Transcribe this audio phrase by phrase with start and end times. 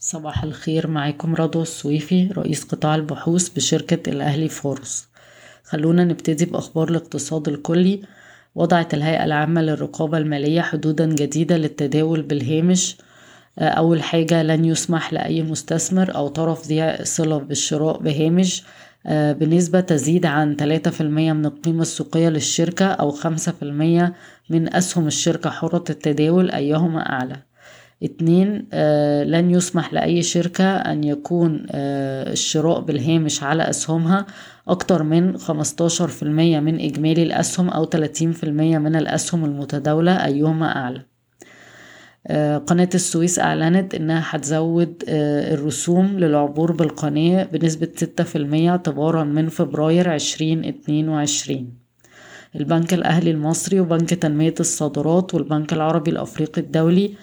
[0.00, 5.08] صباح الخير معاكم رضوى السويفي رئيس قطاع البحوث بشركة الأهلي فاروس.
[5.64, 8.02] خلونا نبتدي بأخبار الاقتصاد الكلي.
[8.54, 12.96] وضعت الهيئة العامة للرقابة المالية حدودا جديدة للتداول بالهامش.
[13.58, 18.62] أول حاجة لن يسمح لأي مستثمر أو طرف ذي صلة بالشراء بهامش.
[19.10, 24.14] بنسبة تزيد عن 3% من القيمة السوقية للشركة أو 5%
[24.50, 27.47] من أسهم الشركة حرة التداول أيهما أعلى؟
[28.02, 34.26] اتنين آه لن يسمح لأي شركة أن يكون آه الشراء بالهامش على أسهمها
[34.68, 41.02] أكتر من 15% من إجمالي الأسهم أو 30% من الأسهم المتداولة أيهما أعلى
[42.26, 47.88] آه قناة السويس أعلنت إنها هتزود الرسوم للعبور بالقناة بنسبة
[48.32, 51.72] 6% اعتبارا من فبراير 2022
[52.56, 57.14] البنك الأهلي المصري وبنك تنمية الصادرات والبنك العربي الأفريقي الدولي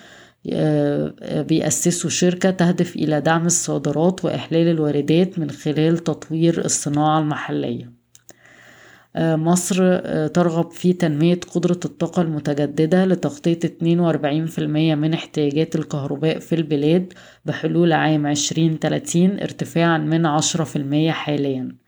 [1.48, 7.96] بيأسسوا شركة تهدف إلى دعم الصادرات وإحلال الواردات من خلال تطوير الصناعة المحلية.
[9.18, 9.98] مصر
[10.28, 14.60] ترغب في تنمية قدرة الطاقة المتجددة لتغطية 42%
[14.96, 17.14] من احتياجات الكهرباء في البلاد
[17.46, 21.85] بحلول عام 2030 ارتفاعا من 10% حاليا.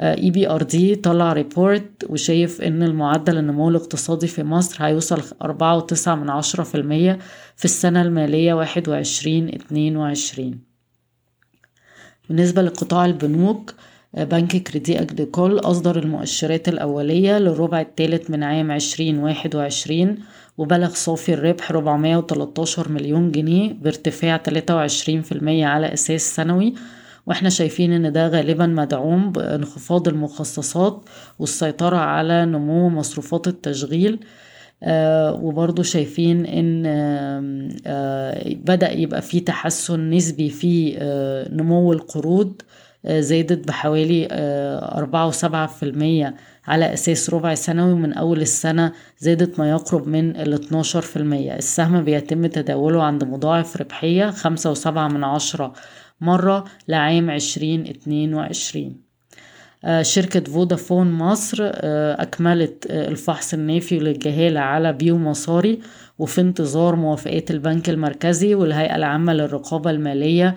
[0.00, 6.62] EBRD طلع report وشايف إن المعدل النمو الاقتصادي في مصر هيوصل أربعة وتسعة من عشرة
[6.62, 7.18] في المية
[7.56, 10.58] في السنة المالية واحد وعشرين اتنين وعشرين.
[12.28, 13.74] بالنسبة لقطاع البنوك
[14.14, 20.18] بنك كريدي أجريكول أصدر المؤشرات الأولية للربع الثالث من عام عشرين واحد وعشرين
[20.58, 24.50] وبلغ صافي الربح 413 مليون جنيه بارتفاع 23%
[25.42, 26.74] على أساس سنوي
[27.28, 31.00] وإحنا شايفين إن ده غالبا مدعوم بانخفاض المخصصات
[31.38, 34.18] والسيطرة على نمو مصروفات التشغيل.
[34.82, 42.52] آه وبرضو شايفين إن آه آه بدأ يبقى في تحسن نسبي في آه نمو القروض
[43.06, 46.34] آه زادت بحوالي آه أربعة وسبعة في المية
[46.66, 51.56] على أساس ربع سنوي من أول السنة زادت ما يقرب من الاتناشر في المية.
[51.56, 55.72] السهم بيتم تداوله عند مضاعف ربحية خمسة وسبعة من عشرة
[56.20, 59.08] مرة لعام عشرين اتنين وعشرين.
[60.02, 61.56] شركة فودافون مصر
[62.20, 65.78] أكملت الفحص النافي للجهالة على بيو مصاري
[66.18, 70.56] وفي انتظار موافقات البنك المركزي والهيئة العامة للرقابة المالية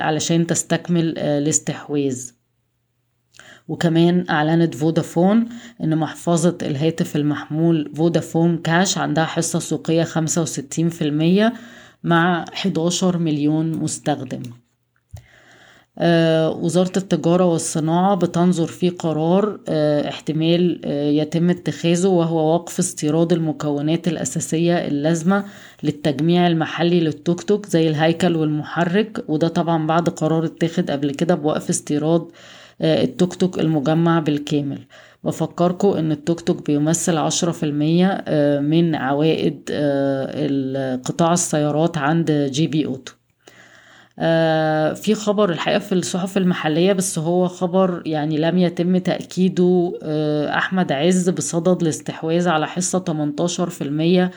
[0.00, 2.30] علشان تستكمل الاستحواذ.
[3.68, 5.48] وكمان أعلنت فودافون
[5.84, 11.52] إن محفظة الهاتف المحمول فودافون كاش عندها حصة سوقية خمسة وستين في المية
[12.04, 14.42] مع 11 مليون مستخدم.
[15.98, 23.32] آه وزارة التجارة والصناعة بتنظر في قرار آه احتمال آه يتم اتخاذه وهو وقف استيراد
[23.32, 25.44] المكونات الأساسية اللازمة
[25.82, 29.24] للتجميع المحلي للتوك توك زي الهيكل والمحرك.
[29.28, 32.28] وده طبعا بعد قرار اتخذ قبل كده بوقف استيراد
[32.82, 34.78] التوك توك المجمع بالكامل.
[35.24, 38.24] بفكركم إن التوك توك بيمثل عشرة في المية
[38.60, 39.70] من عوائد
[41.04, 43.12] قطاع السيارات عند GB Auto
[45.02, 49.92] في خبر الحقيقة في الصحف المحلية بس هو خبر يعني لم يتم تأكيده
[50.56, 53.04] أحمد عز بصدد الاستحواذ على حصة
[54.28, 54.30] 18%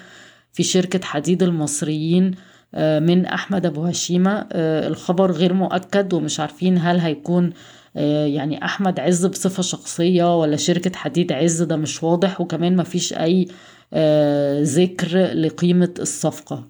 [0.54, 2.32] في شركة حديد المصريين
[2.78, 4.46] من أحمد أبو هشيمة.
[4.56, 7.50] الخبر غير مؤكد ومش عارفين هل هيكون
[7.96, 13.48] يعني أحمد عز بصفة شخصية ولا شركة حديد عز ده مش واضح وكمان مفيش أي
[14.64, 16.70] ذكر لقيمة الصفقة.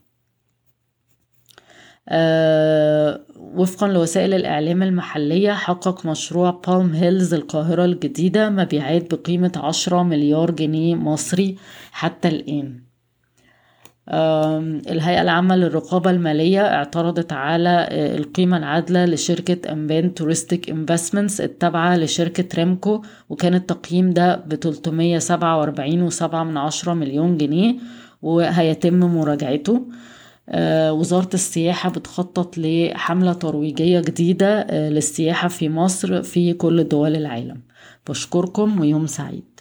[3.38, 10.96] وفقا لوسائل الإعلام المحلية حقق مشروع بالم هيلز القاهرة الجديدة مبيعات بقيمة عشرة مليار جنيه
[10.96, 11.58] مصري
[11.92, 12.84] حتى الآن.
[14.10, 23.02] الهيئة العامة للرقابة المالية اعترضت على القيمة العادلة لشركة أمبان Touristic Investments التابعة لشركة ريمكو
[23.30, 27.76] وكان التقييم ده ب 347.7 من عشرة مليون جنيه
[28.22, 29.86] وهيتم مراجعته.
[30.90, 37.62] وزارة السياحة بتخطط لحملة ترويجية جديدة للسياحة في مصر في كل دول العالم.
[38.10, 39.53] بشكركم ويوم سعيد.